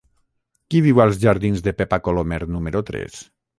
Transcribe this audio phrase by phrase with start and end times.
[0.73, 3.25] Qui viu als jardins de Pepa Colomer número tres?